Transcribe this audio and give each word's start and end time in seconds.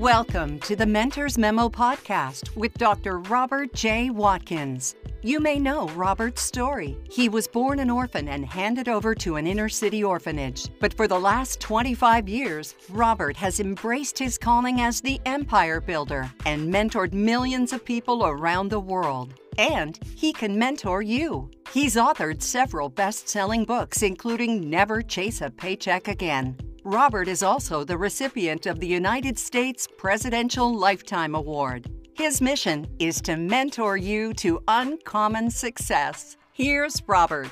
Welcome 0.00 0.58
to 0.60 0.76
the 0.76 0.84
Mentors 0.84 1.38
Memo 1.38 1.70
podcast 1.70 2.54
with 2.54 2.74
Dr. 2.74 3.18
Robert 3.18 3.72
J. 3.72 4.10
Watkins. 4.10 4.94
You 5.22 5.40
may 5.40 5.58
know 5.58 5.88
Robert's 5.88 6.42
story. 6.42 6.98
He 7.10 7.30
was 7.30 7.48
born 7.48 7.78
an 7.78 7.88
orphan 7.88 8.28
and 8.28 8.44
handed 8.44 8.90
over 8.90 9.14
to 9.14 9.36
an 9.36 9.46
inner 9.46 9.70
city 9.70 10.04
orphanage. 10.04 10.68
But 10.80 10.92
for 10.92 11.08
the 11.08 11.18
last 11.18 11.60
25 11.60 12.28
years, 12.28 12.74
Robert 12.90 13.38
has 13.38 13.58
embraced 13.58 14.18
his 14.18 14.36
calling 14.36 14.82
as 14.82 15.00
the 15.00 15.18
empire 15.24 15.80
builder 15.80 16.30
and 16.44 16.70
mentored 16.70 17.14
millions 17.14 17.72
of 17.72 17.82
people 17.82 18.26
around 18.26 18.68
the 18.68 18.80
world. 18.80 19.32
And 19.56 19.98
he 20.14 20.34
can 20.34 20.58
mentor 20.58 21.00
you. 21.00 21.50
He's 21.72 21.96
authored 21.96 22.42
several 22.42 22.90
best 22.90 23.30
selling 23.30 23.64
books, 23.64 24.02
including 24.02 24.68
Never 24.68 25.00
Chase 25.00 25.40
a 25.40 25.48
Paycheck 25.48 26.06
Again. 26.06 26.58
Robert 26.88 27.26
is 27.26 27.42
also 27.42 27.82
the 27.82 27.98
recipient 27.98 28.64
of 28.64 28.78
the 28.78 28.86
United 28.86 29.36
States 29.40 29.88
Presidential 29.98 30.72
Lifetime 30.72 31.34
Award. 31.34 31.90
His 32.14 32.40
mission 32.40 32.86
is 33.00 33.20
to 33.22 33.36
mentor 33.36 33.96
you 33.96 34.32
to 34.34 34.62
uncommon 34.68 35.50
success. 35.50 36.36
Here's 36.52 37.02
Robert. 37.08 37.50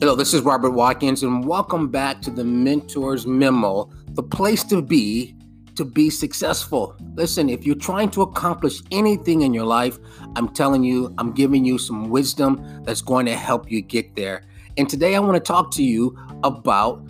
Hello, 0.00 0.16
this 0.16 0.34
is 0.34 0.42
Robert 0.42 0.72
Watkins, 0.72 1.22
and 1.22 1.46
welcome 1.46 1.86
back 1.86 2.20
to 2.22 2.32
the 2.32 2.42
Mentors 2.42 3.28
Memo, 3.28 3.88
the 4.14 4.24
place 4.24 4.64
to 4.64 4.82
be 4.82 5.35
to 5.76 5.84
be 5.84 6.10
successful. 6.10 6.96
Listen, 7.14 7.48
if 7.48 7.64
you're 7.64 7.74
trying 7.74 8.10
to 8.10 8.22
accomplish 8.22 8.82
anything 8.90 9.42
in 9.42 9.54
your 9.54 9.64
life, 9.64 9.98
I'm 10.34 10.48
telling 10.48 10.82
you, 10.82 11.14
I'm 11.18 11.32
giving 11.32 11.64
you 11.64 11.78
some 11.78 12.10
wisdom 12.10 12.82
that's 12.84 13.02
going 13.02 13.26
to 13.26 13.36
help 13.36 13.70
you 13.70 13.80
get 13.80 14.16
there. 14.16 14.42
And 14.76 14.88
today 14.88 15.14
I 15.14 15.20
want 15.20 15.34
to 15.34 15.40
talk 15.40 15.70
to 15.72 15.82
you 15.82 16.18
about 16.44 17.08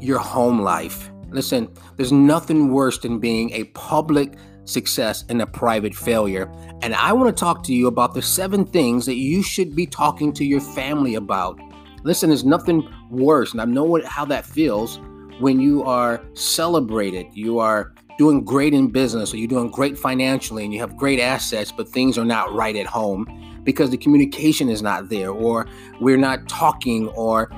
your 0.00 0.18
home 0.18 0.60
life. 0.60 1.10
Listen, 1.30 1.68
there's 1.96 2.12
nothing 2.12 2.72
worse 2.72 2.98
than 2.98 3.18
being 3.18 3.50
a 3.52 3.64
public 3.64 4.34
success 4.64 5.24
and 5.28 5.42
a 5.42 5.46
private 5.46 5.94
failure. 5.94 6.52
And 6.82 6.94
I 6.94 7.12
want 7.12 7.34
to 7.34 7.38
talk 7.38 7.62
to 7.64 7.74
you 7.74 7.86
about 7.86 8.14
the 8.14 8.22
seven 8.22 8.64
things 8.64 9.06
that 9.06 9.16
you 9.16 9.42
should 9.42 9.74
be 9.74 9.86
talking 9.86 10.32
to 10.34 10.44
your 10.44 10.60
family 10.60 11.14
about. 11.16 11.58
Listen, 12.04 12.30
there's 12.30 12.44
nothing 12.44 12.88
worse, 13.10 13.52
and 13.52 13.60
I 13.60 13.64
know 13.64 13.84
what, 13.84 14.04
how 14.04 14.24
that 14.26 14.46
feels 14.46 15.00
when 15.38 15.60
you 15.60 15.84
are 15.84 16.20
celebrated, 16.34 17.26
you 17.32 17.58
are 17.58 17.92
doing 18.18 18.44
great 18.44 18.74
in 18.74 18.88
business, 18.88 19.32
or 19.32 19.36
you're 19.36 19.48
doing 19.48 19.70
great 19.70 19.96
financially, 19.96 20.64
and 20.64 20.74
you 20.74 20.80
have 20.80 20.96
great 20.96 21.20
assets, 21.20 21.70
but 21.70 21.88
things 21.88 22.18
are 22.18 22.24
not 22.24 22.52
right 22.52 22.74
at 22.74 22.86
home 22.86 23.26
because 23.62 23.90
the 23.90 23.96
communication 23.96 24.68
is 24.68 24.82
not 24.82 25.08
there, 25.08 25.30
or 25.30 25.66
we're 26.00 26.16
not 26.16 26.48
talking, 26.48 27.08
or 27.10 27.48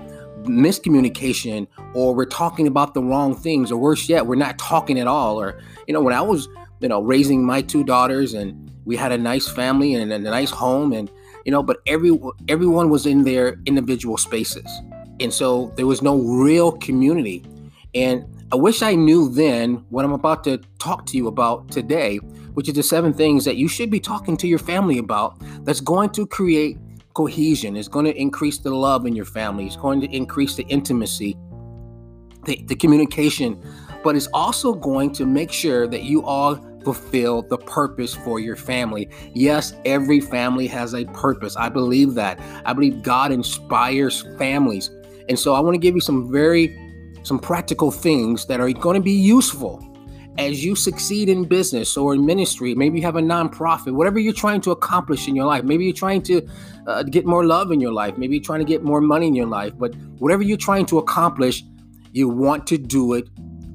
miscommunication, 0.42 1.66
or 1.94 2.14
we're 2.14 2.24
talking 2.24 2.66
about 2.66 2.94
the 2.94 3.02
wrong 3.02 3.34
things, 3.34 3.72
or 3.72 3.78
worse 3.78 4.08
yet, 4.08 4.26
we're 4.26 4.34
not 4.34 4.58
talking 4.58 4.98
at 4.98 5.06
all. 5.06 5.40
Or, 5.40 5.60
you 5.86 5.94
know, 5.94 6.00
when 6.02 6.14
I 6.14 6.20
was, 6.20 6.48
you 6.80 6.88
know, 6.88 7.00
raising 7.02 7.44
my 7.44 7.62
two 7.62 7.84
daughters 7.84 8.34
and 8.34 8.70
we 8.84 8.96
had 8.96 9.12
a 9.12 9.18
nice 9.18 9.48
family 9.48 9.94
and 9.94 10.12
a 10.12 10.18
nice 10.18 10.50
home, 10.50 10.92
and, 10.92 11.10
you 11.44 11.52
know, 11.52 11.62
but 11.62 11.78
every 11.86 12.18
everyone 12.48 12.90
was 12.90 13.06
in 13.06 13.24
their 13.24 13.58
individual 13.66 14.16
spaces. 14.16 14.66
And 15.20 15.32
so 15.32 15.72
there 15.76 15.86
was 15.86 16.02
no 16.02 16.18
real 16.18 16.72
community 16.72 17.44
and 17.94 18.24
I 18.52 18.56
wish 18.56 18.82
I 18.82 18.94
knew 18.94 19.28
then 19.28 19.84
what 19.90 20.04
I'm 20.04 20.12
about 20.12 20.44
to 20.44 20.58
talk 20.78 21.06
to 21.06 21.16
you 21.16 21.28
about 21.28 21.70
today, 21.70 22.16
which 22.54 22.68
is 22.68 22.74
the 22.74 22.82
seven 22.82 23.12
things 23.12 23.44
that 23.44 23.56
you 23.56 23.68
should 23.68 23.90
be 23.90 24.00
talking 24.00 24.36
to 24.38 24.48
your 24.48 24.58
family 24.58 24.98
about 24.98 25.36
that's 25.64 25.80
going 25.80 26.10
to 26.10 26.26
create 26.26 26.78
cohesion, 27.14 27.76
it's 27.76 27.88
going 27.88 28.04
to 28.04 28.16
increase 28.16 28.58
the 28.58 28.70
love 28.70 29.06
in 29.06 29.14
your 29.14 29.24
family, 29.24 29.66
it's 29.66 29.76
going 29.76 30.00
to 30.00 30.06
increase 30.14 30.54
the 30.54 30.64
intimacy, 30.64 31.36
the, 32.44 32.62
the 32.66 32.74
communication, 32.76 33.60
but 34.02 34.16
it's 34.16 34.28
also 34.32 34.72
going 34.72 35.12
to 35.12 35.26
make 35.26 35.52
sure 35.52 35.86
that 35.86 36.02
you 36.02 36.22
all 36.24 36.56
fulfill 36.84 37.42
the 37.42 37.58
purpose 37.58 38.14
for 38.14 38.40
your 38.40 38.56
family. 38.56 39.08
Yes, 39.34 39.74
every 39.84 40.20
family 40.20 40.66
has 40.68 40.94
a 40.94 41.04
purpose. 41.06 41.56
I 41.56 41.68
believe 41.68 42.14
that. 42.14 42.40
I 42.64 42.72
believe 42.72 43.02
God 43.02 43.32
inspires 43.32 44.22
families. 44.38 44.90
And 45.28 45.38
so 45.38 45.54
I 45.54 45.60
want 45.60 45.74
to 45.74 45.78
give 45.78 45.94
you 45.94 46.00
some 46.00 46.32
very 46.32 46.89
some 47.22 47.38
practical 47.38 47.90
things 47.90 48.46
that 48.46 48.60
are 48.60 48.70
going 48.72 48.94
to 48.94 49.02
be 49.02 49.12
useful 49.12 49.86
as 50.38 50.64
you 50.64 50.74
succeed 50.74 51.28
in 51.28 51.44
business 51.44 51.96
or 51.96 52.14
in 52.14 52.24
ministry. 52.24 52.74
Maybe 52.74 52.98
you 52.98 53.04
have 53.04 53.16
a 53.16 53.20
nonprofit, 53.20 53.92
whatever 53.92 54.18
you're 54.18 54.32
trying 54.32 54.60
to 54.62 54.70
accomplish 54.70 55.28
in 55.28 55.36
your 55.36 55.44
life. 55.44 55.64
Maybe 55.64 55.84
you're 55.84 55.92
trying 55.92 56.22
to 56.22 56.46
uh, 56.86 57.02
get 57.02 57.26
more 57.26 57.44
love 57.44 57.72
in 57.72 57.80
your 57.80 57.92
life. 57.92 58.16
Maybe 58.16 58.36
you're 58.36 58.44
trying 58.44 58.60
to 58.60 58.64
get 58.64 58.82
more 58.82 59.00
money 59.00 59.26
in 59.26 59.34
your 59.34 59.46
life. 59.46 59.72
But 59.76 59.94
whatever 60.18 60.42
you're 60.42 60.56
trying 60.56 60.86
to 60.86 60.98
accomplish, 60.98 61.62
you 62.12 62.28
want 62.28 62.66
to 62.68 62.78
do 62.78 63.12
it 63.14 63.28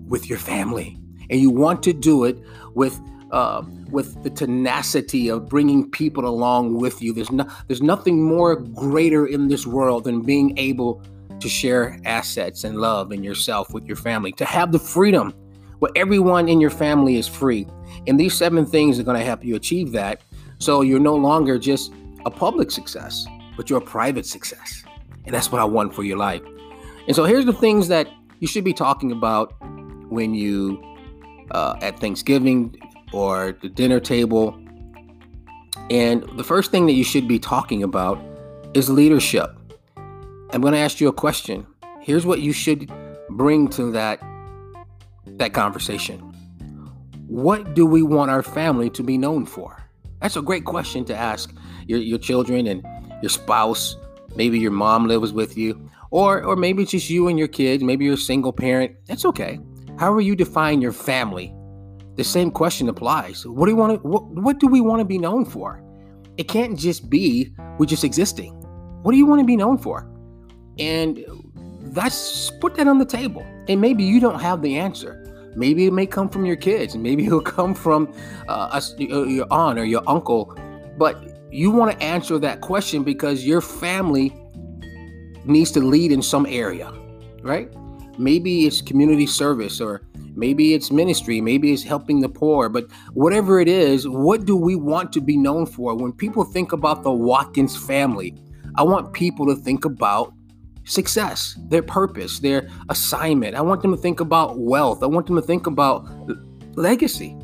with 0.07 0.29
your 0.29 0.39
family, 0.39 0.97
and 1.29 1.39
you 1.39 1.49
want 1.49 1.83
to 1.83 1.93
do 1.93 2.23
it 2.23 2.37
with. 2.73 2.99
Uh, 3.31 3.63
with 3.89 4.23
the 4.23 4.29
tenacity 4.29 5.27
of 5.29 5.49
bringing 5.49 5.89
people 5.89 6.25
along 6.25 6.75
with 6.75 7.01
you. 7.01 7.11
There's 7.11 7.31
no, 7.31 7.45
there's 7.67 7.81
nothing 7.81 8.23
more 8.23 8.55
greater 8.55 9.25
in 9.25 9.47
this 9.47 9.65
world 9.67 10.05
than 10.05 10.21
being 10.21 10.57
able 10.57 11.01
to 11.39 11.49
share 11.49 11.99
assets 12.05 12.63
and 12.63 12.77
love 12.77 13.11
and 13.11 13.23
yourself 13.23 13.73
with 13.73 13.85
your 13.85 13.97
family, 13.97 14.31
to 14.33 14.45
have 14.45 14.71
the 14.71 14.79
freedom 14.79 15.33
where 15.79 15.91
everyone 15.95 16.47
in 16.47 16.61
your 16.61 16.69
family 16.69 17.17
is 17.17 17.27
free. 17.27 17.67
And 18.07 18.19
these 18.19 18.33
seven 18.33 18.65
things 18.65 18.99
are 18.99 19.03
going 19.03 19.19
to 19.19 19.25
help 19.25 19.43
you 19.43 19.55
achieve 19.55 19.91
that. 19.91 20.21
So 20.59 20.81
you're 20.81 20.99
no 20.99 21.15
longer 21.15 21.57
just 21.57 21.91
a 22.25 22.31
public 22.31 22.71
success, 22.71 23.25
but 23.57 23.69
you're 23.69 23.79
a 23.79 23.85
private 23.85 24.25
success. 24.25 24.83
And 25.25 25.33
that's 25.33 25.51
what 25.51 25.61
I 25.61 25.65
want 25.65 25.93
for 25.93 26.03
your 26.03 26.17
life. 26.17 26.41
And 27.07 27.15
so 27.15 27.25
here's 27.25 27.45
the 27.45 27.53
things 27.53 27.87
that 27.89 28.07
you 28.39 28.47
should 28.47 28.63
be 28.63 28.73
talking 28.73 29.11
about 29.11 29.53
when 30.09 30.33
you 30.33 30.81
uh, 31.51 31.77
at 31.81 31.99
Thanksgiving 31.99 32.75
or 33.13 33.57
the 33.61 33.69
dinner 33.69 33.99
table. 33.99 34.59
And 35.89 36.23
the 36.37 36.43
first 36.43 36.71
thing 36.71 36.85
that 36.87 36.93
you 36.93 37.03
should 37.03 37.27
be 37.27 37.37
talking 37.37 37.83
about 37.83 38.19
is 38.73 38.89
leadership. 38.89 39.55
I'm 40.51 40.61
going 40.61 40.73
to 40.73 40.79
ask 40.79 41.01
you 41.01 41.07
a 41.07 41.13
question. 41.13 41.65
Here's 42.01 42.25
what 42.25 42.39
you 42.39 42.53
should 42.53 42.91
bring 43.29 43.67
to 43.69 43.91
that 43.91 44.19
that 45.37 45.53
conversation. 45.53 46.19
What 47.27 47.73
do 47.73 47.85
we 47.85 48.03
want 48.03 48.29
our 48.29 48.43
family 48.43 48.89
to 48.91 49.03
be 49.03 49.17
known 49.17 49.45
for? 49.45 49.83
That's 50.21 50.37
a 50.37 50.41
great 50.41 50.63
question 50.65 51.03
to 51.05 51.15
ask 51.15 51.53
your, 51.87 51.99
your 51.99 52.19
children 52.19 52.67
and 52.67 52.85
your 53.21 53.29
spouse. 53.29 53.95
Maybe 54.35 54.59
your 54.59 54.71
mom 54.71 55.07
lives 55.07 55.33
with 55.33 55.57
you, 55.57 55.89
or 56.11 56.43
or 56.43 56.55
maybe 56.55 56.83
it's 56.83 56.91
just 56.91 57.09
you 57.09 57.27
and 57.27 57.39
your 57.39 57.47
kids. 57.47 57.83
Maybe 57.83 58.05
you're 58.05 58.13
a 58.13 58.17
single 58.17 58.53
parent. 58.53 58.95
That's 59.07 59.25
okay. 59.25 59.59
However 59.97 60.21
you 60.21 60.35
define 60.35 60.81
your 60.81 60.91
family, 60.91 61.53
the 62.15 62.23
same 62.23 62.51
question 62.51 62.87
applies. 62.87 63.45
What 63.45 63.65
do 63.65 63.71
you 63.71 63.77
want 63.77 64.01
to? 64.01 64.07
What, 64.07 64.27
what 64.27 64.59
do 64.59 64.67
we 64.67 64.81
want 64.81 64.99
to 64.99 65.05
be 65.05 65.17
known 65.17 65.45
for? 65.45 65.81
It 66.37 66.47
can't 66.47 66.77
just 66.77 67.09
be 67.09 67.53
we're 67.79 67.85
just 67.85 68.03
existing. 68.03 68.53
What 69.03 69.11
do 69.11 69.17
you 69.17 69.25
want 69.25 69.39
to 69.39 69.45
be 69.45 69.55
known 69.55 69.77
for? 69.77 70.09
And 70.79 71.23
that's 71.93 72.51
put 72.59 72.75
that 72.75 72.87
on 72.87 72.99
the 72.99 73.05
table. 73.05 73.45
And 73.67 73.79
maybe 73.81 74.03
you 74.03 74.19
don't 74.19 74.39
have 74.39 74.61
the 74.61 74.77
answer. 74.77 75.21
Maybe 75.55 75.85
it 75.85 75.93
may 75.93 76.05
come 76.05 76.29
from 76.29 76.45
your 76.45 76.57
kids. 76.57 76.95
Maybe 76.95 77.25
it'll 77.25 77.41
come 77.57 77.73
from 77.73 78.13
uh, 78.47 78.79
uh 78.81 78.81
your 78.99 79.47
aunt 79.51 79.79
or 79.79 79.85
your 79.85 80.03
uncle. 80.07 80.57
But 80.97 81.35
you 81.51 81.71
want 81.71 81.91
to 81.91 82.03
answer 82.03 82.37
that 82.39 82.61
question 82.61 83.03
because 83.03 83.45
your 83.45 83.61
family 83.61 84.35
needs 85.45 85.71
to 85.71 85.79
lead 85.79 86.11
in 86.11 86.21
some 86.21 86.45
area, 86.45 86.91
right? 87.41 87.69
Maybe 88.17 88.65
it's 88.65 88.81
community 88.81 89.27
service 89.27 89.79
or 89.79 90.01
maybe 90.35 90.73
it's 90.73 90.91
ministry, 90.91 91.39
maybe 91.39 91.71
it's 91.71 91.83
helping 91.83 92.19
the 92.19 92.29
poor, 92.29 92.67
but 92.67 92.91
whatever 93.13 93.59
it 93.59 93.67
is, 93.67 94.07
what 94.07 94.45
do 94.45 94.55
we 94.55 94.75
want 94.75 95.13
to 95.13 95.21
be 95.21 95.37
known 95.37 95.65
for? 95.65 95.95
When 95.95 96.11
people 96.11 96.43
think 96.43 96.73
about 96.73 97.03
the 97.03 97.11
Watkins 97.11 97.77
family, 97.77 98.35
I 98.75 98.83
want 98.83 99.13
people 99.13 99.45
to 99.45 99.55
think 99.55 99.85
about 99.85 100.33
success, 100.85 101.57
their 101.67 101.83
purpose, 101.83 102.39
their 102.39 102.69
assignment. 102.89 103.55
I 103.55 103.61
want 103.61 103.81
them 103.81 103.91
to 103.91 103.97
think 103.97 104.19
about 104.19 104.59
wealth. 104.59 105.03
I 105.03 105.07
want 105.07 105.27
them 105.27 105.35
to 105.35 105.41
think 105.41 105.67
about 105.67 106.07
legacy 106.77 107.37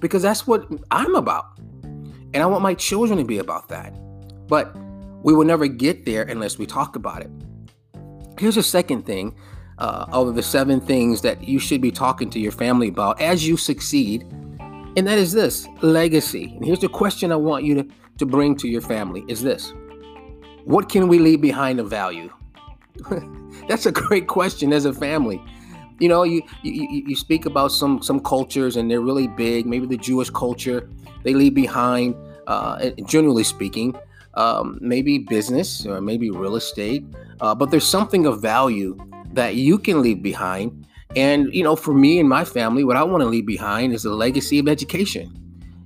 because 0.00 0.22
that's 0.22 0.46
what 0.46 0.66
I'm 0.90 1.14
about. 1.14 1.58
And 2.34 2.36
I 2.36 2.46
want 2.46 2.62
my 2.62 2.74
children 2.74 3.18
to 3.18 3.24
be 3.24 3.38
about 3.38 3.68
that. 3.68 3.94
But 4.46 4.76
we 5.22 5.34
will 5.34 5.44
never 5.44 5.66
get 5.66 6.04
there 6.04 6.22
unless 6.22 6.58
we 6.58 6.66
talk 6.66 6.96
about 6.96 7.22
it. 7.22 7.30
Here's 8.38 8.56
a 8.56 8.62
second 8.62 9.06
thing 9.06 9.34
uh, 9.78 10.06
of 10.12 10.34
the 10.34 10.42
seven 10.42 10.80
things 10.80 11.22
that 11.22 11.42
you 11.42 11.58
should 11.58 11.80
be 11.80 11.90
talking 11.90 12.30
to 12.30 12.38
your 12.38 12.52
family 12.52 12.88
about 12.88 13.20
as 13.20 13.46
you 13.46 13.56
succeed. 13.56 14.22
And 14.96 15.06
that 15.06 15.18
is 15.18 15.32
this 15.32 15.66
legacy. 15.82 16.52
And 16.56 16.64
here's 16.64 16.80
the 16.80 16.88
question 16.88 17.32
I 17.32 17.36
want 17.36 17.64
you 17.64 17.74
to, 17.82 17.88
to 18.18 18.26
bring 18.26 18.56
to 18.56 18.68
your 18.68 18.80
family 18.80 19.24
is 19.28 19.42
this 19.42 19.72
what 20.66 20.88
can 20.88 21.06
we 21.06 21.18
leave 21.20 21.40
behind 21.40 21.78
of 21.78 21.88
value? 21.88 22.30
That's 23.68 23.86
a 23.86 23.92
great 23.92 24.26
question 24.26 24.72
as 24.72 24.84
a 24.84 24.92
family. 24.92 25.40
You 26.00 26.08
know, 26.08 26.24
you, 26.24 26.42
you 26.62 27.04
you 27.08 27.16
speak 27.16 27.46
about 27.46 27.72
some 27.72 28.02
some 28.02 28.20
cultures 28.20 28.76
and 28.76 28.90
they're 28.90 29.00
really 29.00 29.28
big. 29.28 29.64
Maybe 29.64 29.86
the 29.86 29.96
Jewish 29.96 30.28
culture 30.28 30.90
they 31.22 31.34
leave 31.34 31.54
behind, 31.54 32.14
uh, 32.46 32.90
generally 33.06 33.44
speaking, 33.44 33.96
um, 34.34 34.78
maybe 34.82 35.18
business 35.18 35.86
or 35.86 36.00
maybe 36.00 36.30
real 36.30 36.56
estate, 36.56 37.04
uh, 37.40 37.54
but 37.54 37.70
there's 37.70 37.86
something 37.86 38.26
of 38.26 38.42
value 38.42 38.98
that 39.32 39.54
you 39.54 39.78
can 39.78 40.02
leave 40.02 40.22
behind. 40.22 40.86
And, 41.14 41.52
you 41.54 41.64
know, 41.64 41.76
for 41.76 41.94
me 41.94 42.18
and 42.20 42.28
my 42.28 42.44
family, 42.44 42.84
what 42.84 42.96
I 42.96 43.02
want 43.02 43.22
to 43.22 43.28
leave 43.28 43.46
behind 43.46 43.94
is 43.94 44.04
a 44.04 44.12
legacy 44.12 44.58
of 44.58 44.68
education. 44.68 45.32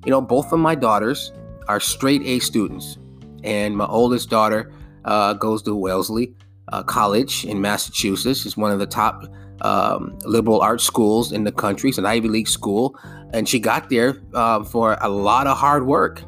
You 0.05 0.11
know, 0.11 0.21
both 0.21 0.53
of 0.53 0.59
my 0.59 0.75
daughters 0.75 1.33
are 1.69 1.79
straight 1.79 2.23
A 2.23 2.41
students, 2.41 2.99
and 3.45 3.77
my 3.77 3.87
oldest 3.87 4.31
daughter 4.31 4.73
uh, 5.05 5.35
goes 5.35 5.63
to 5.63 5.75
Wellesley 5.75 6.35
uh, 6.73 6.83
College 6.83 7.45
in 7.45 7.61
Massachusetts. 7.61 8.47
It's 8.47 8.57
one 8.57 8.73
of 8.73 8.79
the 8.79 8.87
top 8.87 9.25
um, 9.63 10.19
liberal 10.25 10.61
arts 10.61 10.85
schools 10.85 11.33
in 11.33 11.45
the 11.45 11.53
country. 11.53 11.91
It's 11.91 11.99
an 11.99 12.07
Ivy 12.07 12.29
League 12.29 12.49
school, 12.49 12.99
and 13.33 13.49
she 13.49 13.59
got 13.59 13.91
there 13.91 14.21
uh, 14.35 14.65
for 14.65 14.97
a 15.01 15.09
lot 15.09 15.47
of 15.47 15.57
hard 15.57 15.87
work. 15.87 16.23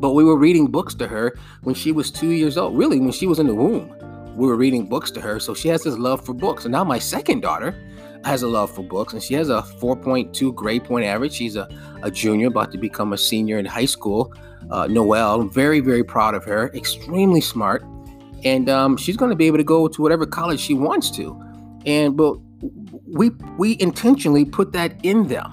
But 0.00 0.12
we 0.12 0.24
were 0.24 0.36
reading 0.36 0.68
books 0.68 0.94
to 0.96 1.08
her 1.08 1.34
when 1.62 1.74
she 1.74 1.92
was 1.92 2.10
two 2.10 2.30
years 2.30 2.56
old. 2.56 2.76
Really, 2.76 3.00
when 3.00 3.12
she 3.12 3.26
was 3.26 3.38
in 3.38 3.46
the 3.46 3.54
womb, 3.54 3.92
we 4.36 4.46
were 4.46 4.56
reading 4.56 4.86
books 4.86 5.10
to 5.12 5.20
her. 5.20 5.40
So 5.40 5.54
she 5.54 5.68
has 5.68 5.82
this 5.82 5.98
love 5.98 6.24
for 6.24 6.32
books. 6.32 6.64
And 6.64 6.72
now 6.72 6.84
my 6.84 7.00
second 7.00 7.40
daughter 7.40 7.74
has 8.24 8.42
a 8.42 8.48
love 8.48 8.72
for 8.72 8.82
books, 8.82 9.12
and 9.12 9.22
she 9.22 9.34
has 9.34 9.48
a 9.48 9.62
4.2 9.80 10.54
grade 10.54 10.84
point 10.84 11.04
average. 11.04 11.32
She's 11.32 11.56
a, 11.56 11.68
a 12.02 12.10
junior, 12.10 12.46
about 12.46 12.70
to 12.72 12.78
become 12.78 13.12
a 13.12 13.18
senior 13.18 13.58
in 13.58 13.64
high 13.64 13.86
school. 13.86 14.32
Uh, 14.70 14.86
Noelle, 14.86 15.42
very, 15.44 15.80
very 15.80 16.04
proud 16.04 16.34
of 16.34 16.44
her. 16.44 16.70
Extremely 16.74 17.40
smart, 17.40 17.84
and 18.44 18.68
um, 18.68 18.96
she's 18.96 19.16
going 19.16 19.30
to 19.30 19.36
be 19.36 19.46
able 19.46 19.58
to 19.58 19.64
go 19.64 19.88
to 19.88 20.02
whatever 20.02 20.26
college 20.26 20.60
she 20.60 20.74
wants 20.74 21.10
to. 21.12 21.40
And 21.86 22.16
but 22.16 22.36
we 23.06 23.30
we 23.56 23.76
intentionally 23.80 24.44
put 24.44 24.72
that 24.72 25.02
in 25.04 25.28
them, 25.28 25.52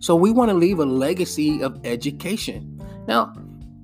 so 0.00 0.14
we 0.14 0.30
want 0.30 0.50
to 0.50 0.54
leave 0.54 0.78
a 0.78 0.84
legacy 0.84 1.62
of 1.62 1.80
education. 1.84 2.78
Now, 3.08 3.32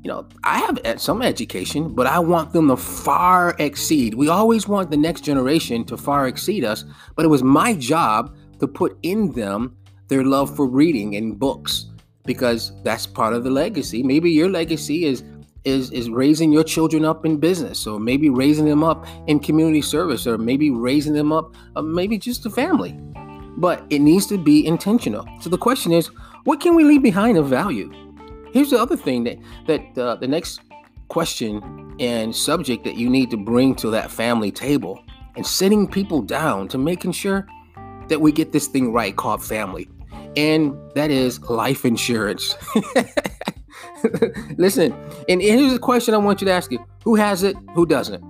you 0.02 0.08
know, 0.08 0.26
I 0.44 0.58
have 0.60 1.00
some 1.00 1.22
education, 1.22 1.94
but 1.94 2.06
I 2.06 2.18
want 2.18 2.52
them 2.52 2.68
to 2.68 2.76
far 2.76 3.56
exceed. 3.58 4.14
We 4.14 4.28
always 4.28 4.68
want 4.68 4.90
the 4.90 4.96
next 4.96 5.22
generation 5.22 5.84
to 5.86 5.96
far 5.96 6.28
exceed 6.28 6.64
us, 6.64 6.84
but 7.16 7.24
it 7.24 7.28
was 7.28 7.42
my 7.42 7.74
job 7.74 8.36
to 8.60 8.68
put 8.68 8.98
in 9.02 9.32
them 9.32 9.76
their 10.08 10.24
love 10.24 10.54
for 10.54 10.66
reading 10.66 11.16
and 11.16 11.38
books 11.38 11.86
because 12.28 12.72
that's 12.82 13.06
part 13.06 13.32
of 13.32 13.42
the 13.42 13.50
legacy. 13.50 14.02
Maybe 14.02 14.30
your 14.30 14.50
legacy 14.50 15.06
is 15.06 15.24
is 15.64 15.90
is 15.90 16.08
raising 16.08 16.52
your 16.52 16.62
children 16.62 17.04
up 17.04 17.26
in 17.26 17.38
business 17.38 17.86
or 17.86 17.98
maybe 17.98 18.28
raising 18.28 18.66
them 18.66 18.84
up 18.84 19.06
in 19.26 19.40
community 19.40 19.82
service 19.82 20.26
or 20.26 20.38
maybe 20.38 20.70
raising 20.70 21.14
them 21.14 21.32
up 21.32 21.56
uh, 21.74 21.82
maybe 21.82 22.18
just 22.18 22.46
a 22.46 22.50
family. 22.50 22.92
But 23.56 23.82
it 23.90 24.00
needs 24.00 24.26
to 24.26 24.38
be 24.38 24.64
intentional. 24.64 25.26
So 25.40 25.50
the 25.50 25.58
question 25.58 25.90
is, 25.90 26.06
what 26.44 26.60
can 26.60 26.76
we 26.76 26.84
leave 26.84 27.02
behind 27.02 27.38
of 27.38 27.46
value? 27.46 27.90
Here's 28.52 28.70
the 28.70 28.78
other 28.78 28.96
thing 28.96 29.24
that 29.24 29.38
that 29.66 29.98
uh, 29.98 30.16
the 30.16 30.28
next 30.28 30.60
question 31.08 31.96
and 31.98 32.36
subject 32.36 32.84
that 32.84 32.96
you 32.96 33.08
need 33.08 33.30
to 33.30 33.38
bring 33.38 33.74
to 33.76 33.90
that 33.90 34.10
family 34.10 34.52
table 34.52 35.02
and 35.36 35.46
sitting 35.46 35.88
people 35.88 36.20
down 36.20 36.68
to 36.68 36.76
making 36.76 37.12
sure 37.12 37.46
that 38.08 38.20
we 38.20 38.32
get 38.32 38.52
this 38.52 38.66
thing 38.66 38.92
right 38.92 39.16
called 39.16 39.42
family. 39.42 39.88
And 40.36 40.76
that 40.94 41.10
is 41.10 41.40
life 41.42 41.84
insurance. 41.84 42.54
Listen, 44.56 44.94
and 45.28 45.42
here's 45.42 45.72
a 45.72 45.78
question 45.78 46.14
I 46.14 46.18
want 46.18 46.40
you 46.40 46.46
to 46.46 46.52
ask 46.52 46.70
you 46.70 46.84
who 47.04 47.16
has 47.16 47.42
it, 47.42 47.56
who 47.74 47.86
doesn't? 47.86 48.22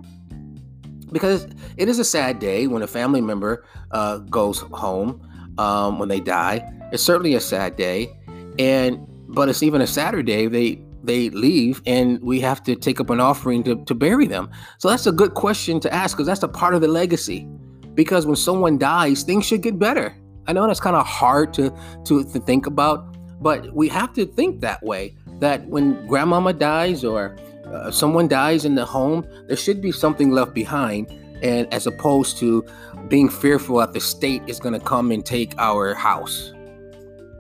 Because 1.13 1.47
it 1.77 1.89
is 1.89 1.99
a 1.99 2.05
sad 2.05 2.39
day 2.39 2.67
when 2.67 2.83
a 2.83 2.87
family 2.87 3.21
member 3.21 3.65
uh, 3.91 4.19
goes 4.19 4.61
home 4.61 5.21
um, 5.59 5.99
when 5.99 6.09
they 6.09 6.21
die. 6.21 6.67
It's 6.93 7.03
certainly 7.03 7.35
a 7.35 7.41
sad 7.41 7.77
day. 7.77 8.15
And 8.59 9.05
but 9.29 9.49
it's 9.49 9.63
even 9.63 9.81
a 9.81 9.87
Saturday. 9.87 10.47
They 10.47 10.83
they 11.03 11.31
leave 11.31 11.81
and 11.87 12.21
we 12.23 12.41
have 12.41 12.63
to 12.65 12.75
take 12.75 13.01
up 13.01 13.11
an 13.11 13.21
offering 13.21 13.63
to, 13.65 13.83
to 13.85 13.95
bury 13.95 14.27
them. 14.27 14.51
So 14.79 14.89
that's 14.89 15.07
a 15.07 15.13
good 15.13 15.35
question 15.35 15.81
to 15.81 15.95
ask 15.95 16.17
because 16.17 16.27
that's 16.27 16.43
a 16.43 16.49
part 16.49 16.75
of 16.75 16.81
the 16.81 16.89
legacy. 16.89 17.47
Because 17.95 18.27
when 18.27 18.37
someone 18.37 18.79
dies, 18.79 19.23
things 19.23 19.47
should 19.47 19.63
get 19.63 19.79
better. 19.79 20.15
I 20.49 20.53
know 20.53 20.67
that's 20.67 20.81
kind 20.81 20.97
of 20.97 21.07
hard 21.07 21.55
to, 21.55 21.71
to, 22.07 22.25
to 22.25 22.41
think 22.41 22.67
about, 22.67 23.17
but 23.41 23.73
we 23.73 23.89
have 23.89 24.13
to 24.15 24.27
think 24.27 24.61
that 24.61 24.83
way 24.83 25.15
that 25.39 25.65
when 25.69 26.05
grandmama 26.09 26.53
dies 26.53 27.05
or 27.05 27.37
uh, 27.67 27.91
someone 27.91 28.27
dies 28.27 28.65
in 28.65 28.75
the 28.75 28.85
home, 28.85 29.25
there 29.47 29.57
should 29.57 29.81
be 29.81 29.93
something 29.93 30.33
left 30.33 30.55
behind. 30.55 31.11
And 31.43 31.73
as 31.73 31.87
opposed 31.87 32.39
to 32.39 32.65
being 33.07 33.29
fearful 33.29 33.77
that 33.77 33.93
the 33.93 34.01
state 34.01 34.43
is 34.49 34.59
going 34.59 34.75
to 34.75 34.85
come 34.85 35.13
and 35.13 35.25
take 35.25 35.55
our 35.59 35.95
house 35.95 36.53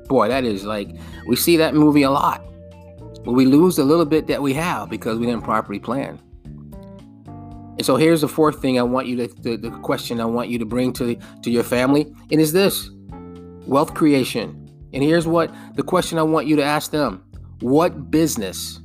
boy, 0.08 0.28
that 0.28 0.44
is 0.44 0.64
like 0.64 0.88
we 1.26 1.36
see 1.36 1.56
that 1.58 1.74
movie 1.74 2.02
a 2.02 2.10
lot. 2.10 2.42
We 3.24 3.44
lose 3.44 3.78
a 3.78 3.84
little 3.84 4.06
bit 4.06 4.26
that 4.28 4.42
we 4.42 4.54
have 4.54 4.88
because 4.88 5.18
we 5.18 5.26
didn't 5.26 5.44
properly 5.44 5.78
plan. 5.78 6.18
And 7.26 7.86
so 7.86 7.94
here's 7.94 8.22
the 8.22 8.28
fourth 8.28 8.60
thing 8.60 8.78
I 8.78 8.82
want 8.82 9.06
you 9.06 9.16
to 9.16 9.28
the, 9.42 9.56
the 9.56 9.70
question 9.70 10.20
I 10.20 10.24
want 10.24 10.48
you 10.48 10.58
to 10.58 10.64
bring 10.64 10.92
to 10.94 11.14
to 11.14 11.50
your 11.50 11.62
family. 11.62 12.12
It 12.30 12.40
is 12.40 12.52
this 12.52 12.90
wealth 13.68 13.94
creation. 13.94 14.64
And 14.92 15.02
here's 15.02 15.26
what 15.26 15.54
the 15.76 15.82
question 15.82 16.18
I 16.18 16.22
want 16.22 16.46
you 16.46 16.56
to 16.56 16.64
ask 16.64 16.90
them. 16.90 17.24
What 17.60 18.10
business 18.10 18.80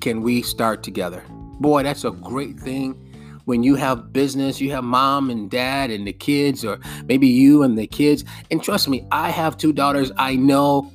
can 0.00 0.22
we 0.22 0.42
start 0.42 0.82
together? 0.82 1.22
Boy, 1.60 1.82
that's 1.82 2.04
a 2.04 2.10
great 2.10 2.58
thing 2.58 3.06
when 3.50 3.64
you 3.64 3.74
have 3.74 4.12
business, 4.12 4.60
you 4.60 4.70
have 4.70 4.84
mom 4.84 5.28
and 5.28 5.50
dad 5.50 5.90
and 5.90 6.06
the 6.06 6.12
kids, 6.12 6.64
or 6.64 6.78
maybe 7.06 7.26
you 7.26 7.64
and 7.64 7.76
the 7.76 7.86
kids. 7.86 8.24
And 8.50 8.62
trust 8.62 8.88
me, 8.88 9.04
I 9.10 9.30
have 9.30 9.56
two 9.56 9.72
daughters. 9.72 10.12
I 10.16 10.36
know 10.36 10.92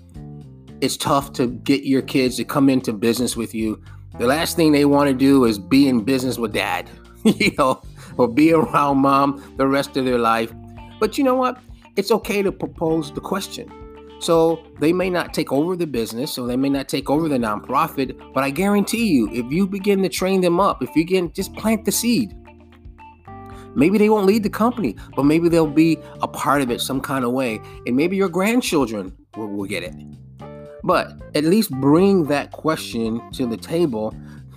it's 0.80 0.96
tough 0.96 1.34
to 1.34 1.48
get 1.48 1.84
your 1.84 2.02
kids 2.02 2.38
to 2.38 2.46
come 2.46 2.70
into 2.70 2.94
business 2.94 3.36
with 3.36 3.54
you. 3.54 3.82
The 4.20 4.26
last 4.28 4.56
thing 4.56 4.72
they 4.72 4.86
want 4.86 5.10
to 5.10 5.14
do 5.14 5.44
is 5.44 5.60
be 5.60 5.90
in 5.90 6.06
business 6.06 6.38
with 6.38 6.54
dad, 6.54 6.90
you 7.26 7.52
know, 7.58 7.82
or 8.16 8.30
be 8.30 8.54
around 8.54 9.00
mom 9.00 9.44
the 9.58 9.68
rest 9.68 9.98
of 9.98 10.06
their 10.06 10.20
life. 10.20 10.54
But 10.98 11.18
you 11.18 11.26
know 11.26 11.36
what? 11.36 11.60
It's 11.96 12.12
okay 12.12 12.42
to 12.42 12.52
propose 12.52 13.12
the 13.12 13.22
question. 13.22 13.72
So 14.20 14.64
they 14.80 14.94
may 14.94 15.10
not 15.10 15.34
take 15.34 15.52
over 15.52 15.76
the 15.76 15.88
business, 15.88 16.32
so 16.32 16.48
they 16.48 16.56
may 16.56 16.70
not 16.70 16.88
take 16.88 17.10
over 17.10 17.28
the 17.28 17.38
nonprofit, 17.38 18.34
but 18.34 18.44
I 18.44 18.50
guarantee 18.50 19.08
you, 19.08 19.30
if 19.32 19.52
you 19.52 19.68
begin 19.68 20.02
to 20.04 20.10
train 20.10 20.42
them 20.42 20.60
up, 20.60 20.82
if 20.82 20.96
you 20.96 21.06
can 21.06 21.32
just 21.34 21.54
plant 21.54 21.86
the 21.86 21.92
seed, 21.92 22.34
Maybe 23.76 23.98
they 23.98 24.10
won't 24.10 24.26
lead 24.26 24.44
the 24.44 24.50
company, 24.50 24.96
but 25.16 25.24
maybe 25.24 25.50
they'll 25.50 25.68
be 25.68 26.00
a 26.22 26.28
part 26.28 26.62
of 26.62 26.72
it 26.72 26.80
some 26.80 27.02
kind 27.02 27.26
of 27.26 27.34
way. 27.34 27.60
And 27.86 27.96
maybe 27.96 28.16
your 28.16 28.30
grandchildren 28.30 29.16
will, 29.36 29.48
will 29.48 29.66
get 29.66 29.84
it. 29.84 29.94
But 30.84 31.20
at 31.36 31.44
least 31.44 31.72
bring 31.72 32.24
that 32.26 32.52
question 32.52 33.22
to 33.34 33.46
the 33.46 33.58
table 33.58 34.16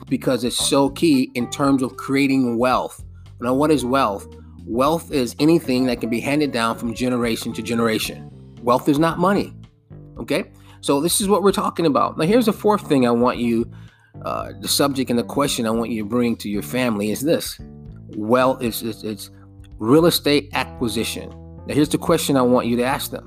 because 0.09 0.45
it's 0.45 0.57
so 0.57 0.91
key 0.91 1.33
in 1.35 1.51
terms 1.51 1.83
of 1.83 1.97
creating 1.97 2.59
wealth. 2.59 3.05
Now, 3.41 3.55
what 3.55 3.71
is 3.73 3.85
wealth? 3.85 4.27
Wealth 4.69 5.11
is 5.11 5.35
anything 5.39 5.87
that 5.87 6.01
can 6.01 6.11
be 6.11 6.21
handed 6.21 6.53
down 6.53 6.79
from 6.79 6.95
generation 6.95 7.53
to 7.55 7.63
generation. 7.63 8.31
Wealth 8.63 8.89
is 8.89 8.99
not 8.99 9.19
money. 9.19 9.55
Okay? 10.19 10.51
So, 10.81 11.01
this 11.01 11.21
is 11.21 11.29
what 11.29 11.43
we're 11.43 11.53
talking 11.53 11.87
about. 11.87 12.19
Now, 12.19 12.27
here's 12.27 12.47
the 12.47 12.53
fourth 12.53 12.87
thing 12.87 13.07
I 13.07 13.11
want 13.11 13.39
you, 13.39 13.69
uh, 14.25 14.53
the 14.61 14.69
subject 14.69 15.11
and 15.11 15.19
the 15.19 15.25
question 15.25 15.67
I 15.67 15.71
want 15.71 15.91
you 15.91 16.03
to 16.03 16.09
bring 16.09 16.37
to 16.37 16.49
your 16.49 16.63
family 16.63 17.11
is 17.11 17.21
this 17.21 17.59
well 18.17 18.57
it's, 18.59 18.83
it's, 18.83 19.03
it's 19.05 19.31
real 19.79 20.07
estate 20.07 20.51
acquisition. 20.55 21.31
Now 21.67 21.75
here's 21.75 21.89
the 21.89 21.99
question 21.99 22.37
I 22.37 22.43
want 22.43 22.67
you 22.67 22.77
to 22.77 22.85
ask 22.85 23.11
them. 23.11 23.27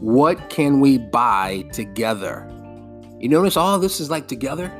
What 0.00 0.50
can 0.50 0.80
we 0.80 0.98
buy 0.98 1.64
together? 1.72 2.50
You 3.20 3.28
notice 3.28 3.56
all 3.56 3.78
this 3.78 4.00
is 4.00 4.10
like 4.10 4.26
together? 4.26 4.72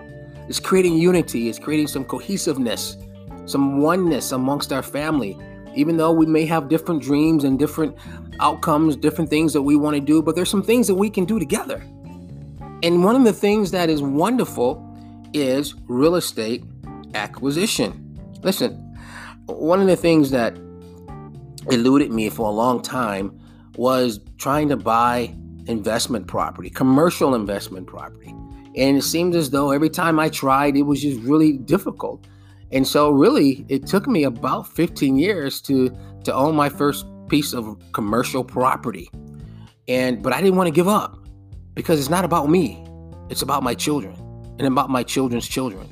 It's 0.49 0.61
creating 0.61 0.99
unity, 0.99 1.49
it's 1.49 1.59
creating 1.59 1.87
some 1.87 2.05
cohesiveness, 2.05 2.97
some 3.47 3.81
oneness 3.81 4.33
amongst 4.33 4.73
our 4.73 4.83
family. 4.83 5.39
Even 5.75 5.97
though 5.97 6.13
we 6.13 6.27
may 6.27 6.45
have 6.45 6.69
different 6.69 7.03
dreams 7.03 7.45
and 7.45 7.59
different 7.59 7.97
outcomes, 8.41 8.97
different 8.97 9.29
things 9.31 9.53
that 9.53 9.63
we 9.63 9.77
want 9.77 9.95
to 9.97 10.01
do, 10.01 10.23
but 10.23 10.35
there's 10.37 10.51
some 10.51 10.63
things 10.63 10.87
that 10.87 10.95
we 10.95 11.11
can 11.11 11.25
do 11.25 11.39
together. 11.39 11.83
And 12.83 13.03
one 13.03 13.17
of 13.17 13.25
the 13.25 13.33
things 13.33 13.71
that 13.73 13.89
is 13.89 14.03
wonderful 14.03 14.81
is 15.33 15.75
real 15.87 16.15
estate 16.15 16.65
acquisition. 17.15 18.19
Listen, 18.43 18.73
one 19.47 19.81
of 19.81 19.87
the 19.87 19.97
things 19.97 20.31
that 20.31 20.57
eluded 21.71 22.13
me 22.13 22.29
for 22.31 22.47
a 22.47 22.53
long 22.53 22.83
time 22.83 23.41
was 23.77 24.21
trying 24.39 24.69
to 24.69 24.77
buy 24.77 25.35
investment 25.67 26.27
property, 26.27 26.71
commercial 26.71 27.35
investment 27.35 27.87
property. 27.87 28.35
And 28.77 28.99
it 28.99 29.03
seemed 29.03 29.35
as 29.35 29.51
though 29.51 29.71
every 29.71 29.89
time 29.89 30.19
I 30.19 30.29
tried, 30.29 30.77
it 30.77 30.83
was 30.83 31.01
just 31.01 31.21
really 31.21 31.53
difficult. 31.53 32.27
And 32.73 32.87
so, 32.87 33.11
really, 33.11 33.65
it 33.69 33.87
took 33.87 34.07
me 34.07 34.25
about 34.25 34.67
15 34.67 35.17
years 35.17 35.61
to, 35.63 35.91
to 36.25 36.35
own 36.35 36.57
my 36.57 36.69
first 36.69 37.07
piece 37.29 37.53
of 37.53 37.79
commercial 37.93 38.45
property. 38.45 39.11
And 39.89 40.23
but 40.23 40.33
I 40.33 40.41
didn't 40.41 40.57
want 40.57 40.69
to 40.69 40.73
give 40.73 40.89
up 40.89 41.19
because 41.75 41.99
it's 42.01 42.09
not 42.09 42.25
about 42.25 42.49
me. 42.49 42.85
It's 43.31 43.43
about 43.43 43.63
my 43.63 43.75
children 43.75 44.15
and 44.59 44.67
about 44.67 44.91
my 44.91 45.03
children's 45.03 45.47
children. 45.47 45.89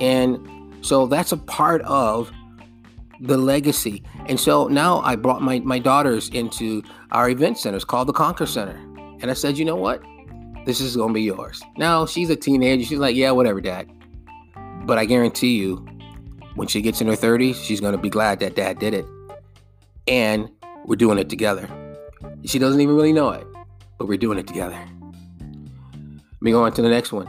And 0.00 0.84
so 0.84 1.06
that's 1.06 1.32
a 1.32 1.36
part 1.36 1.82
of 1.82 2.30
the 3.20 3.36
legacy. 3.36 4.02
And 4.26 4.40
so 4.40 4.68
now 4.68 5.00
I 5.00 5.16
brought 5.16 5.42
my, 5.42 5.60
my 5.60 5.78
daughters 5.78 6.28
into 6.30 6.82
our 7.12 7.28
event 7.28 7.58
centers 7.58 7.84
called 7.84 8.08
the 8.08 8.12
Conquer 8.12 8.46
Center. 8.46 8.76
And 9.20 9.30
I 9.30 9.34
said, 9.34 9.58
you 9.58 9.64
know 9.64 9.76
what? 9.76 10.02
This 10.64 10.80
is 10.80 10.96
gonna 10.96 11.12
be 11.12 11.22
yours. 11.22 11.62
Now 11.76 12.06
she's 12.06 12.30
a 12.30 12.36
teenager. 12.36 12.84
She's 12.84 12.98
like, 12.98 13.16
yeah, 13.16 13.30
whatever, 13.30 13.60
dad. 13.60 13.90
But 14.84 14.98
I 14.98 15.04
guarantee 15.04 15.58
you, 15.58 15.76
when 16.54 16.68
she 16.68 16.82
gets 16.82 17.00
in 17.00 17.06
her 17.06 17.14
30s, 17.14 17.62
she's 17.62 17.80
gonna 17.80 17.98
be 17.98 18.10
glad 18.10 18.40
that 18.40 18.56
dad 18.56 18.78
did 18.78 18.94
it. 18.94 19.06
And 20.06 20.50
we're 20.84 20.96
doing 20.96 21.18
it 21.18 21.28
together. 21.28 21.68
She 22.44 22.58
doesn't 22.58 22.80
even 22.80 22.94
really 22.96 23.12
know 23.12 23.30
it, 23.30 23.46
but 23.98 24.08
we're 24.08 24.18
doing 24.18 24.38
it 24.38 24.46
together. 24.46 24.78
Let 25.38 26.42
me 26.42 26.52
go 26.52 26.64
on 26.64 26.72
to 26.72 26.82
the 26.82 26.88
next 26.88 27.12
one. 27.12 27.26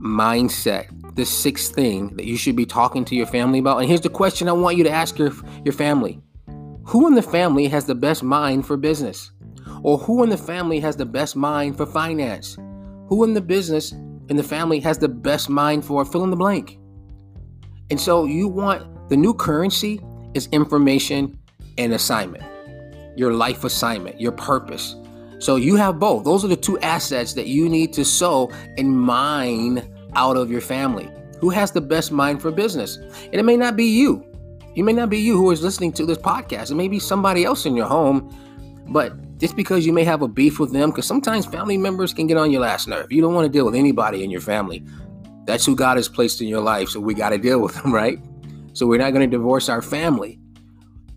Mindset. 0.00 0.88
The 1.14 1.26
sixth 1.26 1.74
thing 1.74 2.16
that 2.16 2.24
you 2.24 2.38
should 2.38 2.56
be 2.56 2.64
talking 2.64 3.04
to 3.04 3.14
your 3.14 3.26
family 3.26 3.58
about. 3.58 3.78
And 3.78 3.86
here's 3.86 4.00
the 4.00 4.08
question 4.08 4.48
I 4.48 4.52
want 4.52 4.78
you 4.78 4.84
to 4.84 4.90
ask 4.90 5.18
your, 5.18 5.30
your 5.62 5.74
family 5.74 6.20
Who 6.86 7.06
in 7.06 7.14
the 7.14 7.22
family 7.22 7.68
has 7.68 7.84
the 7.84 7.94
best 7.94 8.22
mind 8.22 8.66
for 8.66 8.78
business? 8.78 9.30
Or 9.82 9.98
who 9.98 10.22
in 10.22 10.30
the 10.30 10.38
family 10.38 10.80
has 10.80 10.96
the 10.96 11.04
best 11.04 11.36
mind 11.36 11.76
for 11.76 11.84
finance? 11.84 12.56
Who 13.08 13.24
in 13.24 13.34
the 13.34 13.40
business 13.42 13.92
in 14.28 14.36
the 14.36 14.42
family 14.42 14.80
has 14.80 14.98
the 14.98 15.08
best 15.08 15.48
mind 15.48 15.84
for 15.84 16.04
fill 16.04 16.24
in 16.24 16.30
the 16.30 16.36
blank? 16.36 16.78
And 17.90 18.00
so 18.00 18.24
you 18.24 18.48
want 18.48 19.08
the 19.08 19.16
new 19.16 19.34
currency 19.34 20.00
is 20.34 20.48
information 20.52 21.38
and 21.78 21.92
assignment, 21.92 22.44
your 23.18 23.34
life 23.34 23.64
assignment, 23.64 24.20
your 24.20 24.32
purpose. 24.32 24.96
So 25.38 25.56
you 25.56 25.76
have 25.76 25.98
both. 25.98 26.24
Those 26.24 26.44
are 26.44 26.48
the 26.48 26.56
two 26.56 26.78
assets 26.78 27.34
that 27.34 27.48
you 27.48 27.68
need 27.68 27.92
to 27.94 28.04
sow 28.04 28.50
and 28.78 28.96
mine 28.96 29.92
out 30.14 30.36
of 30.36 30.50
your 30.50 30.60
family. 30.60 31.10
Who 31.40 31.50
has 31.50 31.72
the 31.72 31.80
best 31.80 32.12
mind 32.12 32.40
for 32.40 32.50
business? 32.52 32.96
And 32.96 33.34
it 33.34 33.44
may 33.44 33.56
not 33.56 33.76
be 33.76 33.86
you. 33.86 34.24
You 34.74 34.84
may 34.84 34.92
not 34.92 35.10
be 35.10 35.18
you 35.18 35.36
who 35.36 35.50
is 35.50 35.60
listening 35.60 35.92
to 35.94 36.06
this 36.06 36.18
podcast. 36.18 36.70
It 36.70 36.76
may 36.76 36.88
be 36.88 36.98
somebody 36.98 37.44
else 37.44 37.66
in 37.66 37.76
your 37.76 37.86
home, 37.86 38.32
but 38.88 39.12
just 39.42 39.56
because 39.56 39.84
you 39.84 39.92
may 39.92 40.04
have 40.04 40.22
a 40.22 40.28
beef 40.28 40.60
with 40.60 40.72
them, 40.72 40.90
because 40.90 41.04
sometimes 41.04 41.44
family 41.44 41.76
members 41.76 42.14
can 42.14 42.28
get 42.28 42.36
on 42.36 42.52
your 42.52 42.60
last 42.60 42.86
nerve. 42.86 43.10
You 43.10 43.20
don't 43.20 43.34
want 43.34 43.44
to 43.44 43.50
deal 43.50 43.64
with 43.64 43.74
anybody 43.74 44.22
in 44.22 44.30
your 44.30 44.40
family. 44.40 44.84
That's 45.46 45.66
who 45.66 45.74
God 45.74 45.96
has 45.96 46.08
placed 46.08 46.40
in 46.40 46.46
your 46.46 46.60
life, 46.60 46.90
so 46.90 47.00
we 47.00 47.12
got 47.12 47.30
to 47.30 47.38
deal 47.38 47.58
with 47.58 47.74
them, 47.74 47.92
right? 48.02 48.20
So 48.72 48.86
we're 48.86 49.00
not 49.00 49.10
going 49.10 49.28
to 49.28 49.36
divorce 49.36 49.68
our 49.68 49.82
family. 49.82 50.38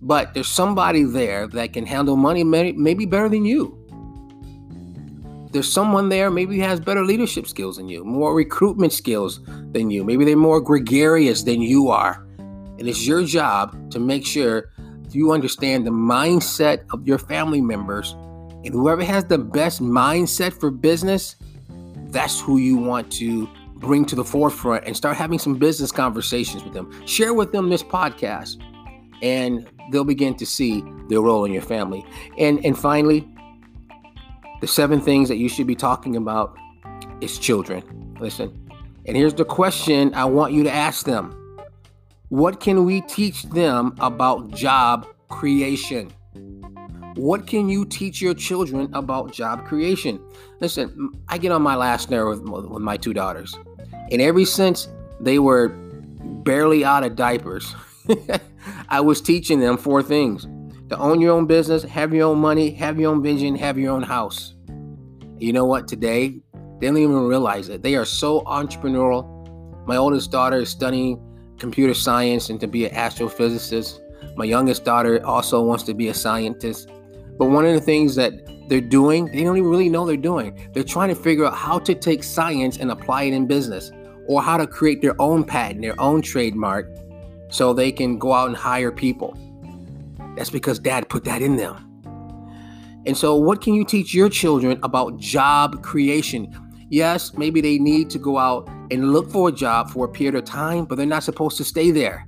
But 0.02 0.34
there's 0.34 0.48
somebody 0.48 1.04
there 1.04 1.46
that 1.50 1.74
can 1.74 1.86
handle 1.86 2.16
money 2.16 2.44
maybe 2.44 3.06
better 3.06 3.30
than 3.30 3.46
you. 3.46 3.80
There's 5.52 5.72
someone 5.72 6.10
there 6.10 6.32
maybe 6.32 6.58
has 6.62 6.80
better 6.80 7.06
leadership 7.06 7.46
skills 7.46 7.78
than 7.78 7.90
you, 7.90 8.04
more 8.04 8.34
recruitment 8.34 8.92
skills 8.92 9.40
than 9.72 9.92
you. 9.92 10.04
Maybe 10.04 10.26
they're 10.26 10.36
more 10.36 10.62
gregarious 10.62 11.44
than 11.44 11.62
you 11.62 11.90
are. 11.90 12.26
And 12.40 12.90
it's 12.90 13.06
your 13.06 13.24
job 13.24 13.92
to 13.92 14.00
make 14.00 14.26
sure 14.26 14.72
you 15.14 15.32
understand 15.32 15.86
the 15.86 15.92
mindset 15.92 16.86
of 16.92 17.08
your 17.08 17.18
family 17.18 17.62
members. 17.62 18.14
And 18.64 18.70
whoever 18.70 19.04
has 19.04 19.26
the 19.26 19.38
best 19.38 19.82
mindset 19.82 20.60
for 20.60 20.72
business, 20.72 21.36
that's 22.08 22.40
who 22.40 22.58
you 22.58 22.78
want 22.78 23.12
to 23.14 23.48
bring 23.76 24.06
to 24.06 24.16
the 24.16 24.24
forefront 24.24 24.86
and 24.86 24.96
start 24.96 25.18
having 25.18 25.38
some 25.38 25.56
business 25.56 25.92
conversations 25.92 26.64
with 26.64 26.74
them. 26.74 27.06
Share 27.06 27.34
with 27.34 27.52
them 27.52 27.70
this 27.70 27.84
podcast, 27.84 28.62
and 29.22 29.70
they'll 29.92 30.04
begin 30.04 30.36
to 30.36 30.46
see 30.46 30.84
their 31.10 31.22
role 31.22 31.46
in 31.46 31.54
your 31.54 31.62
family. 31.62 32.06
And 32.38 32.66
and 32.66 32.78
finally, 32.78 33.28
the 34.62 34.68
seven 34.68 35.00
things 35.00 35.30
that 35.30 35.38
you 35.38 35.50
should 35.50 35.68
be 35.68 35.76
talking 35.76 36.16
about 36.16 36.58
is 37.22 37.38
children. 37.38 38.16
Listen. 38.20 38.62
And 39.08 39.16
here's 39.16 39.36
the 39.36 39.46
question 39.46 40.14
I 40.16 40.26
want 40.26 40.54
you 40.54 40.64
to 40.64 40.72
ask 40.72 41.06
them. 41.06 41.45
What 42.36 42.60
can 42.60 42.84
we 42.84 43.00
teach 43.00 43.44
them 43.44 43.96
about 44.02 44.52
job 44.52 45.08
creation? 45.30 46.10
What 47.16 47.48
can 47.48 47.70
you 47.70 47.86
teach 47.86 48.22
your 48.22 48.34
children 48.34 48.94
about 48.94 49.32
job 49.32 49.66
creation? 49.66 50.20
Listen, 50.60 51.12
I 51.30 51.38
get 51.38 51.54
on 51.54 51.62
my 51.62 51.78
last 51.78 52.10
nerve 52.10 52.42
with, 52.42 52.66
with 52.66 52.82
my 52.82 52.98
two 52.98 53.14
daughters. 53.14 53.58
And 54.12 54.22
ever 54.22 54.44
since 54.44 54.90
they 55.22 55.40
were 55.40 55.70
barely 56.44 56.84
out 56.84 57.06
of 57.06 57.16
diapers, 57.16 57.74
I 58.90 59.00
was 59.00 59.22
teaching 59.22 59.62
them 59.62 59.78
four 59.78 60.04
things 60.04 60.44
to 60.90 60.98
own 60.98 61.22
your 61.22 61.32
own 61.32 61.46
business, 61.46 61.84
have 61.84 62.14
your 62.14 62.28
own 62.28 62.40
money, 62.40 62.70
have 62.72 63.00
your 63.00 63.12
own 63.14 63.24
vision, 63.24 63.56
have 63.56 63.78
your 63.78 63.94
own 63.94 64.04
house. 64.04 64.56
You 65.38 65.54
know 65.54 65.64
what? 65.64 65.88
Today, 65.88 66.42
they 66.82 66.88
don't 66.88 66.98
even 66.98 67.28
realize 67.28 67.70
it. 67.70 67.82
They 67.82 67.96
are 67.96 68.04
so 68.04 68.42
entrepreneurial. 68.42 69.88
My 69.88 69.96
oldest 69.96 70.32
daughter 70.32 70.58
is 70.58 70.70
studying 70.70 71.25
computer 71.60 71.94
science 71.94 72.50
and 72.50 72.60
to 72.60 72.68
be 72.68 72.86
an 72.86 72.94
astrophysicist. 72.94 74.00
My 74.36 74.46
youngest 74.46 74.84
daughter 74.84 75.26
also 75.26 75.62
wants 75.62 75.84
to 75.84 75.94
be 75.94 76.10
a 76.10 76.14
scientist. 76.14 76.90
But 77.38 77.48
one 77.48 77.66
of 77.66 77.74
the 77.74 77.82
things 77.82 78.16
that 78.16 78.34
they're 78.68 78.82
doing, 78.82 79.26
they 79.26 79.44
don't 79.44 79.58
even 79.58 79.70
really 79.70 79.90
know 79.90 80.06
they're 80.06 80.18
doing. 80.18 80.70
They're 80.74 80.84
trying 80.84 81.10
to 81.10 81.16
figure 81.16 81.46
out 81.46 81.56
how 81.56 81.80
to 81.80 81.94
take 81.94 82.24
science 82.24 82.78
and 82.78 82.92
apply 82.92 83.24
it 83.24 83.34
in 83.34 83.46
business 83.48 83.92
or 84.28 84.42
how 84.42 84.58
to 84.58 84.66
create 84.66 85.02
their 85.02 85.20
own 85.22 85.44
patent, 85.44 85.82
their 85.82 86.00
own 86.00 86.22
trademark 86.22 86.88
so 87.50 87.74
they 87.74 87.92
can 87.92 88.18
go 88.18 88.34
out 88.34 88.48
and 88.48 88.58
hire 88.58 88.92
people. 88.92 89.38
That's 90.36 90.50
because 90.50 90.80
dad 90.80 91.10
put 91.10 91.24
that 91.26 91.42
in 91.42 91.56
them. 91.56 91.82
And 93.06 93.16
so, 93.16 93.36
what 93.36 93.62
can 93.62 93.76
you 93.76 93.86
teach 93.86 94.14
your 94.14 94.30
children 94.30 94.80
about 94.82 95.18
job 95.18 95.84
creation? 95.84 96.54
Yes, 96.90 97.36
maybe 97.36 97.62
they 97.62 97.78
need 97.78 98.10
to 98.12 98.20
go 98.20 98.38
out 98.38 98.68
and 98.92 99.12
look 99.12 99.30
for 99.32 99.50
a 99.50 99.52
job 99.52 99.90
for 99.90 100.06
a 100.06 100.10
period 100.10 100.36
of 100.36 100.46
time, 100.46 100.86
but 100.86 100.96
they're 100.96 101.06
not 101.06 101.24
supposed 101.24 101.58
to 101.58 101.64
stay 101.64 101.92
there. 101.92 102.28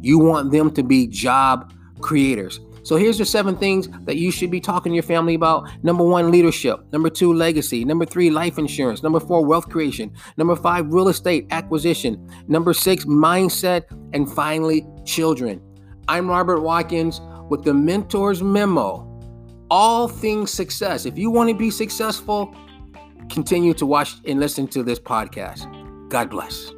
You 0.00 0.18
want 0.18 0.52
them 0.52 0.70
to 0.72 0.82
be 0.82 1.06
job 1.06 1.72
creators. 2.00 2.60
So 2.84 2.96
here's 2.96 3.16
the 3.16 3.24
seven 3.24 3.56
things 3.56 3.88
that 4.04 4.16
you 4.16 4.30
should 4.30 4.50
be 4.50 4.60
talking 4.60 4.92
to 4.92 4.94
your 4.94 5.02
family 5.02 5.34
about. 5.34 5.70
Number 5.82 6.04
one, 6.04 6.30
leadership. 6.30 6.80
Number 6.92 7.08
two, 7.08 7.32
legacy. 7.32 7.82
Number 7.82 8.04
three, 8.04 8.28
life 8.28 8.58
insurance. 8.58 9.02
Number 9.02 9.20
four, 9.20 9.42
wealth 9.42 9.70
creation. 9.70 10.12
Number 10.36 10.54
five, 10.54 10.92
real 10.92 11.08
estate 11.08 11.46
acquisition. 11.50 12.30
Number 12.46 12.74
six, 12.74 13.06
mindset. 13.06 13.84
And 14.12 14.30
finally, 14.30 14.86
children. 15.06 15.62
I'm 16.08 16.28
Robert 16.28 16.60
Watkins 16.60 17.22
with 17.48 17.64
the 17.64 17.72
Mentors 17.72 18.42
Memo. 18.42 19.10
All 19.70 20.06
things 20.06 20.50
success. 20.50 21.06
If 21.06 21.16
you 21.16 21.30
want 21.30 21.48
to 21.48 21.56
be 21.56 21.70
successful, 21.70 22.54
continue 23.30 23.72
to 23.74 23.86
watch 23.86 24.16
and 24.26 24.38
listen 24.38 24.68
to 24.68 24.82
this 24.82 25.00
podcast. 25.00 25.73
God 26.14 26.30
bless. 26.30 26.70